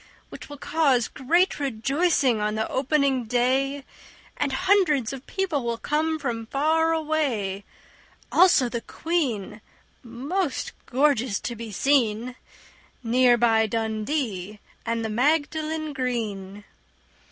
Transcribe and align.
Which 0.29 0.49
will 0.49 0.57
cause 0.57 1.07
great 1.07 1.59
rejoicing 1.59 2.41
on 2.41 2.55
the 2.55 2.67
opening 2.69 3.25
day 3.25 3.85
And 4.35 4.51
hundreds 4.51 5.13
of 5.13 5.27
people 5.27 5.63
will 5.63 5.77
come 5.77 6.17
from 6.17 6.47
far 6.47 6.91
away, 6.91 7.63
Also 8.31 8.67
the 8.67 8.81
Queen, 8.81 9.61
most 10.01 10.71
gorgeous 10.87 11.39
to 11.41 11.55
be 11.55 11.71
seen, 11.71 12.35
Near 13.03 13.37
by 13.37 13.67
Dundee 13.67 14.59
and 14.87 15.05
the 15.05 15.09
Magdalen 15.09 15.93
Green. 15.93 16.63